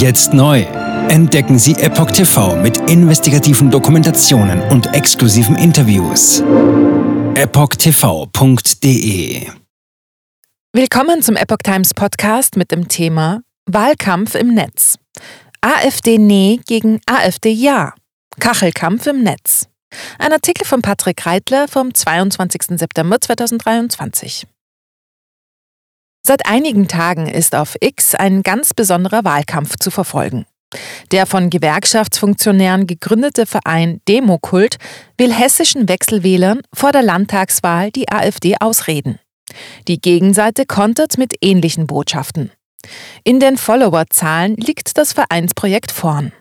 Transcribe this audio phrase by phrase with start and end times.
[0.00, 0.62] Jetzt neu.
[1.10, 6.42] Entdecken Sie Epoch TV mit investigativen Dokumentationen und exklusiven Interviews.
[7.34, 8.56] EpochTV.de
[10.72, 14.96] Willkommen zum Epoch Times Podcast mit dem Thema Wahlkampf im Netz.
[15.60, 17.92] AfD Nee gegen AfD Ja.
[18.38, 19.68] Kachelkampf im Netz.
[20.18, 22.78] Ein Artikel von Patrick Reitler vom 22.
[22.78, 24.46] September 2023.
[26.22, 30.46] Seit einigen Tagen ist auf X ein ganz besonderer Wahlkampf zu verfolgen.
[31.10, 34.76] Der von Gewerkschaftsfunktionären gegründete Verein Demokult
[35.18, 39.18] will hessischen Wechselwählern vor der Landtagswahl die AfD ausreden.
[39.88, 42.52] Die Gegenseite kontert mit ähnlichen Botschaften.
[43.24, 46.32] In den Followerzahlen liegt das Vereinsprojekt vorn.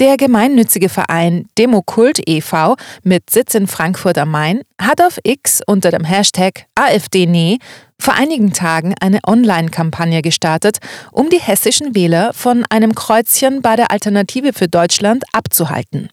[0.00, 2.74] Der gemeinnützige Verein Demokult e.V.
[3.04, 7.58] mit Sitz in Frankfurt am Main hat auf X unter dem Hashtag AfD
[8.00, 10.78] vor einigen Tagen eine Online-Kampagne gestartet,
[11.12, 16.10] um die hessischen Wähler von einem Kreuzchen bei der Alternative für Deutschland abzuhalten.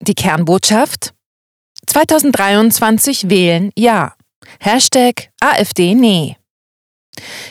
[0.00, 1.12] Die Kernbotschaft?
[1.86, 4.14] 2023 wählen Ja.
[4.58, 5.94] Hashtag AfD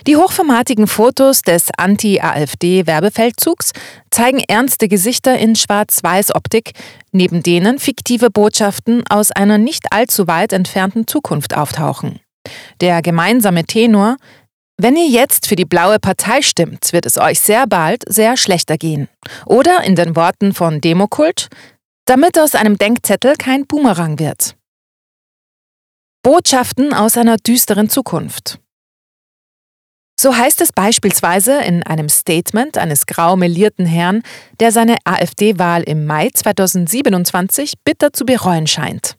[0.06, 3.74] die hochformatigen Fotos des Anti-AfD-Werbefeldzugs
[4.12, 6.72] zeigen ernste Gesichter in Schwarz-Weiß-Optik,
[7.12, 12.20] neben denen fiktive Botschaften aus einer nicht allzu weit entfernten Zukunft auftauchen.
[12.82, 14.18] Der gemeinsame Tenor
[14.80, 18.78] wenn ihr jetzt für die blaue Partei stimmt, wird es euch sehr bald sehr schlechter
[18.78, 19.08] gehen.
[19.48, 21.48] Oder in den Worten von Demokult,
[22.06, 24.56] damit aus einem Denkzettel kein Boomerang wird.
[26.22, 28.60] Botschaften aus einer düsteren Zukunft.
[30.20, 34.24] So heißt es beispielsweise in einem Statement eines grau melierten Herrn,
[34.60, 39.16] der seine AfD-Wahl im Mai 2027 bitter zu bereuen scheint.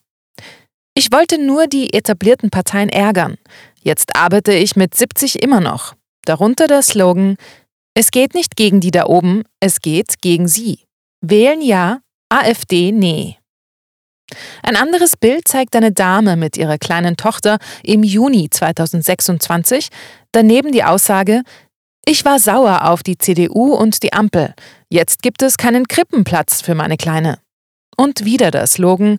[0.95, 3.37] Ich wollte nur die etablierten Parteien ärgern.
[3.81, 5.95] Jetzt arbeite ich mit 70 immer noch.
[6.25, 7.37] Darunter der Slogan
[7.95, 10.81] Es geht nicht gegen die da oben, es geht gegen sie.
[11.21, 13.37] Wählen ja, AfD nee.
[14.63, 19.89] Ein anderes Bild zeigt eine Dame mit ihrer kleinen Tochter im Juni 2026,
[20.33, 21.43] daneben die Aussage,
[22.05, 24.55] ich war sauer auf die CDU und die Ampel,
[24.89, 27.39] jetzt gibt es keinen Krippenplatz für meine Kleine.
[27.97, 29.19] Und wieder der Slogan,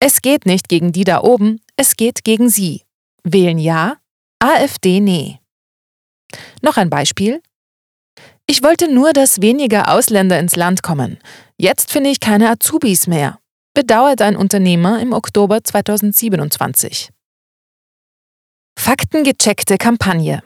[0.00, 2.82] es geht nicht gegen die da oben, es geht gegen sie.
[3.24, 3.96] Wählen ja,
[4.38, 5.40] AfD nee.
[6.62, 7.42] Noch ein Beispiel.
[8.46, 11.18] Ich wollte nur, dass weniger Ausländer ins Land kommen.
[11.56, 13.39] Jetzt finde ich keine Azubis mehr
[13.74, 17.10] bedauert ein Unternehmer im Oktober 2027.
[18.78, 20.42] Faktengecheckte Kampagne.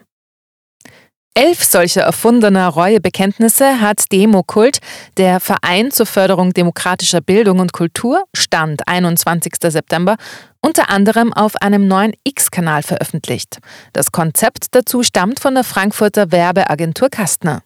[1.37, 4.79] Elf solcher erfundener Reuebekenntnisse hat Demokult,
[5.17, 9.55] der Verein zur Förderung demokratischer Bildung und Kultur, Stand 21.
[9.61, 10.15] September,
[10.61, 13.57] unter anderem auf einem neuen X-Kanal veröffentlicht.
[13.91, 17.63] Das Konzept dazu stammt von der Frankfurter Werbeagentur Kastner.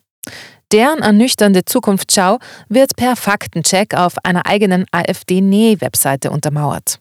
[0.72, 7.00] Deren ernüchternde Zukunftsschau wird per Faktencheck auf einer eigenen AfD-Nähe-Webseite untermauert.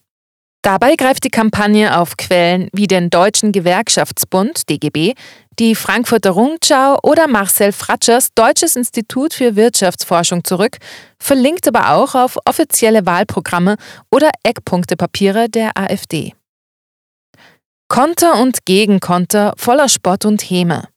[0.62, 5.14] Dabei greift die Kampagne auf Quellen wie den Deutschen Gewerkschaftsbund DGB,
[5.58, 10.78] die Frankfurter Rundschau oder Marcel Fratschers Deutsches Institut für Wirtschaftsforschung zurück,
[11.18, 13.76] verlinkt aber auch auf offizielle Wahlprogramme
[14.10, 16.34] oder Eckpunktepapiere der AfD.
[17.88, 20.88] Konter und Gegenkonter voller Spott und Häme.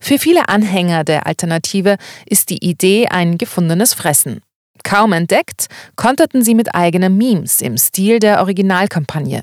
[0.00, 1.96] Für viele Anhänger der Alternative
[2.26, 4.42] ist die Idee ein gefundenes Fressen.
[4.84, 9.42] Kaum entdeckt, konterten sie mit eigenen Memes im Stil der Originalkampagne.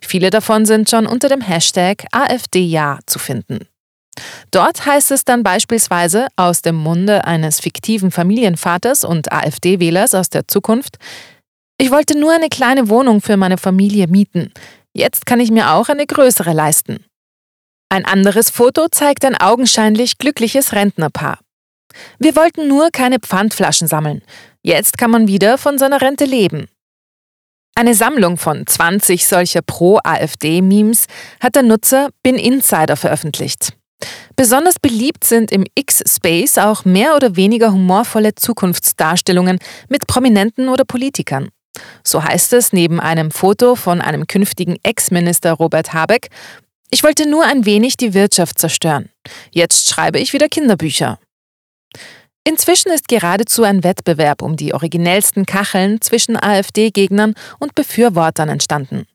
[0.00, 3.66] Viele davon sind schon unter dem Hashtag AfDJa zu finden.
[4.50, 10.46] Dort heißt es dann beispielsweise aus dem Munde eines fiktiven Familienvaters und AfD-Wählers aus der
[10.46, 10.98] Zukunft,
[11.82, 14.52] ich wollte nur eine kleine Wohnung für meine Familie mieten.
[14.92, 17.04] Jetzt kann ich mir auch eine größere leisten.
[17.92, 21.40] Ein anderes Foto zeigt ein augenscheinlich glückliches Rentnerpaar.
[22.18, 24.22] Wir wollten nur keine Pfandflaschen sammeln.
[24.62, 26.68] Jetzt kann man wieder von seiner Rente leben.
[27.74, 31.04] Eine Sammlung von 20 solcher Pro-AfD-Memes
[31.38, 33.74] hat der Nutzer Bin Insider veröffentlicht.
[34.36, 39.58] Besonders beliebt sind im X-Space auch mehr oder weniger humorvolle Zukunftsdarstellungen
[39.90, 41.50] mit Prominenten oder Politikern.
[42.04, 46.28] So heißt es neben einem Foto von einem künftigen Ex-Minister Robert Habeck
[46.92, 49.08] ich wollte nur ein wenig die Wirtschaft zerstören.
[49.50, 51.18] Jetzt schreibe ich wieder Kinderbücher.
[52.44, 59.06] Inzwischen ist geradezu ein Wettbewerb um die originellsten Kacheln zwischen AfD-Gegnern und Befürwortern entstanden.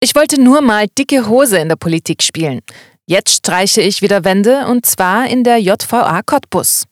[0.00, 2.60] Ich wollte nur mal dicke Hose in der Politik spielen.
[3.06, 6.84] Jetzt streiche ich wieder Wände und zwar in der JVA Cottbus.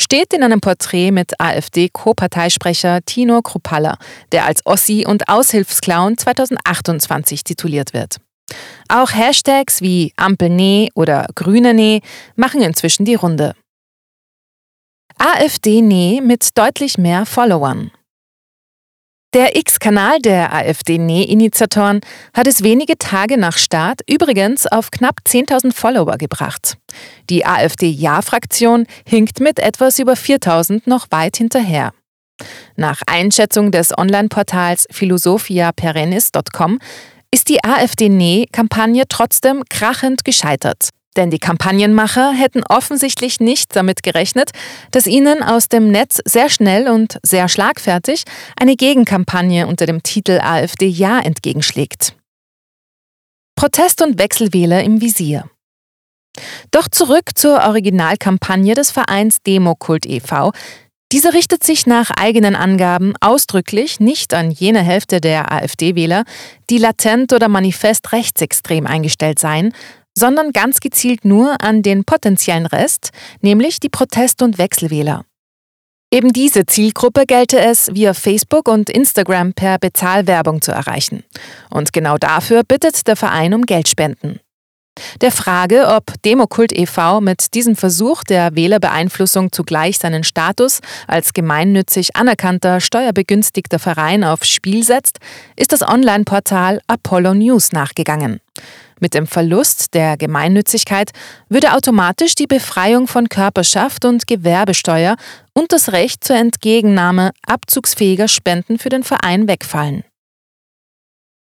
[0.00, 3.98] Steht in einem Porträt mit AfD-Co-Parteisprecher Tino Kruppalla,
[4.32, 8.16] der als Ossi und Aushilfsclown 2028 tituliert wird.
[8.88, 12.00] Auch Hashtags wie Ampelnee oder Grüne
[12.36, 13.54] machen inzwischen die Runde.
[15.18, 17.90] AfD-Nee mit deutlich mehr Followern.
[19.34, 22.02] Der X-Kanal der AfD-Nee-Initiatoren
[22.36, 26.76] hat es wenige Tage nach Start übrigens auf knapp 10.000 Follower gebracht.
[27.30, 31.92] Die AfD-Ja-Fraktion hinkt mit etwas über 4.000 noch weit hinterher.
[32.76, 36.78] Nach Einschätzung des Online-Portals philosophiaperennis.com
[37.34, 40.90] ist die AfD-Nee-Kampagne trotzdem krachend gescheitert.
[41.16, 44.52] Denn die Kampagnenmacher hätten offensichtlich nicht damit gerechnet,
[44.92, 48.22] dass ihnen aus dem Netz sehr schnell und sehr schlagfertig
[48.56, 52.14] eine Gegenkampagne unter dem Titel AfD Ja entgegenschlägt.
[53.56, 55.50] Protest und Wechselwähler im Visier.
[56.70, 60.52] Doch zurück zur Originalkampagne des Vereins Demokult e.V.,
[61.14, 66.24] diese richtet sich nach eigenen Angaben ausdrücklich nicht an jene Hälfte der AfD-Wähler,
[66.70, 69.72] die latent oder manifest rechtsextrem eingestellt seien,
[70.18, 73.10] sondern ganz gezielt nur an den potenziellen Rest,
[73.42, 75.24] nämlich die Protest- und Wechselwähler.
[76.12, 81.22] Eben diese Zielgruppe gelte es via Facebook und Instagram per Bezahlwerbung zu erreichen.
[81.70, 84.40] Und genau dafür bittet der Verein um Geldspenden.
[85.20, 87.20] Der Frage, ob Demokult e.V.
[87.20, 94.84] mit diesem Versuch der Wählerbeeinflussung zugleich seinen Status als gemeinnützig anerkannter, steuerbegünstigter Verein aufs Spiel
[94.84, 95.18] setzt,
[95.56, 98.40] ist das Online-Portal Apollo News nachgegangen.
[99.00, 101.10] Mit dem Verlust der Gemeinnützigkeit
[101.48, 105.16] würde automatisch die Befreiung von Körperschaft und Gewerbesteuer
[105.52, 110.04] und das Recht zur Entgegennahme abzugsfähiger Spenden für den Verein wegfallen.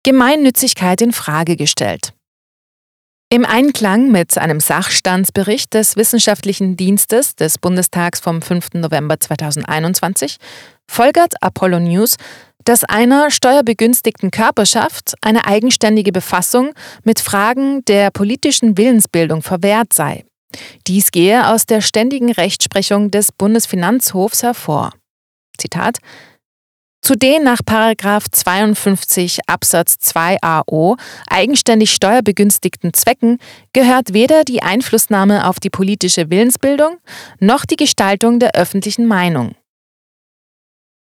[0.04, 2.14] Gemeinnützigkeit in Frage gestellt.
[3.32, 8.76] Im Einklang mit einem Sachstandsbericht des Wissenschaftlichen Dienstes des Bundestags vom 5.
[8.76, 10.38] November 2021
[10.88, 12.18] folgert Apollo News,
[12.66, 16.74] dass einer steuerbegünstigten Körperschaft eine eigenständige Befassung
[17.04, 20.24] mit Fragen der politischen Willensbildung verwehrt sei.
[20.86, 24.92] Dies gehe aus der ständigen Rechtsprechung des Bundesfinanzhofs hervor.
[25.58, 25.98] Zitat
[27.06, 30.98] zu den nach 52 Absatz 2 AO
[31.30, 33.38] eigenständig steuerbegünstigten Zwecken
[33.74, 36.98] gehört weder die Einflussnahme auf die politische Willensbildung
[37.40, 39.54] noch die Gestaltung der öffentlichen Meinung.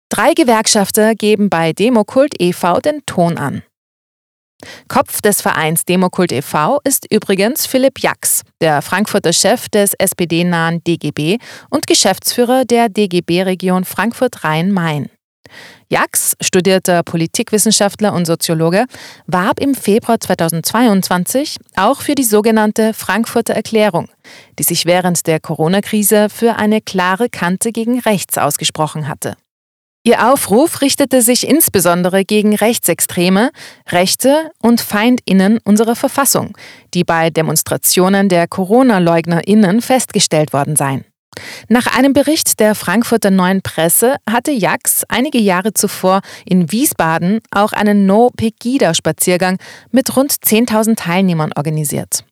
[0.09, 2.81] Drei Gewerkschafter geben bei Demokult e.V.
[2.81, 3.63] den Ton an.
[4.89, 6.81] Kopf des Vereins Demokult e.V.
[6.83, 11.39] ist übrigens Philipp Jax, der Frankfurter Chef des SPD-nahen DGB
[11.71, 15.09] und Geschäftsführer der DGB-Region Frankfurt-Rhein-Main.
[15.89, 18.87] Jax, studierter Politikwissenschaftler und Soziologe,
[19.27, 24.09] warb im Februar 2022 auch für die sogenannte Frankfurter Erklärung,
[24.59, 29.37] die sich während der Corona-Krise für eine klare Kante gegen rechts ausgesprochen hatte.
[30.05, 33.53] Ihr Aufruf richtete sich insbesondere gegen Rechtsextreme,
[33.89, 36.57] Rechte und Feindinnen unserer Verfassung,
[36.93, 41.05] die bei Demonstrationen der Corona-Leugnerinnen festgestellt worden seien.
[41.69, 47.73] Nach einem Bericht der Frankfurter Neuen Presse hatte Jax einige Jahre zuvor in Wiesbaden auch
[47.73, 49.59] einen No-Pegida-Spaziergang
[49.91, 52.25] mit rund 10.000 Teilnehmern organisiert.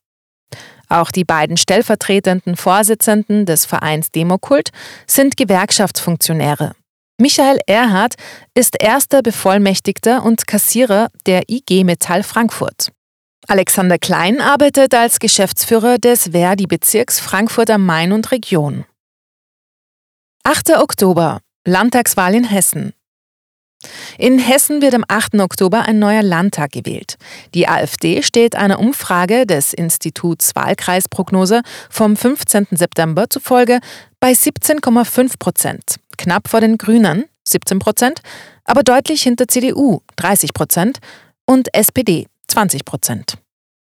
[0.88, 4.70] Auch die beiden stellvertretenden Vorsitzenden des Vereins Demokult
[5.06, 6.72] sind Gewerkschaftsfunktionäre.
[7.18, 8.14] Michael Erhardt
[8.54, 12.90] ist erster Bevollmächtigter und Kassierer der IG Metall Frankfurt.
[13.46, 18.84] Alexander Klein arbeitet als Geschäftsführer des Verdi-Bezirks Frankfurt am Main und Region.
[20.42, 20.78] 8.
[20.78, 22.94] Oktober Landtagswahl in Hessen.
[24.16, 25.34] In Hessen wird am 8.
[25.34, 27.18] Oktober ein neuer Landtag gewählt.
[27.54, 31.60] Die AfD steht einer Umfrage des Instituts Wahlkreisprognose
[31.90, 32.68] vom 15.
[32.70, 33.80] September zufolge
[34.18, 38.22] bei 17,5 Prozent, knapp vor den Grünen 17 Prozent,
[38.64, 41.00] aber deutlich hinter CDU 30 Prozent
[41.44, 43.34] und SPD 20 Prozent.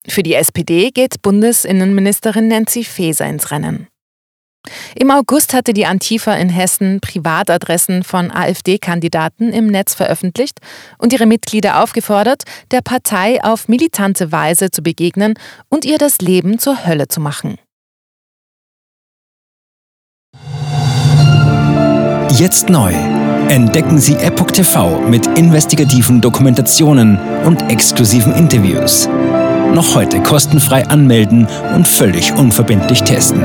[0.09, 3.89] Für die SPD geht Bundesinnenministerin Nancy Faeser ins Rennen.
[4.95, 10.59] Im August hatte die Antifa in Hessen Privatadressen von AfD-Kandidaten im Netz veröffentlicht
[10.99, 15.35] und ihre Mitglieder aufgefordert, der Partei auf militante Weise zu begegnen
[15.69, 17.59] und ihr das Leben zur Hölle zu machen.
[22.33, 22.93] Jetzt neu.
[23.49, 29.09] Entdecken Sie Epoch TV mit investigativen Dokumentationen und exklusiven Interviews.
[29.75, 33.45] Noch heute kostenfrei anmelden und völlig unverbindlich testen.